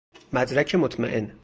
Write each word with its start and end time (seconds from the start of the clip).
مدرک 0.33 0.75
مطمئن 0.75 1.31